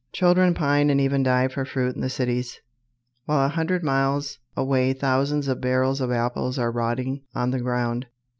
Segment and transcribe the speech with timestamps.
[0.13, 2.59] Children pine and even die for fruit in the cities,
[3.25, 8.07] while a hundred miles away thousands of barrels of apples are rotting on the ground.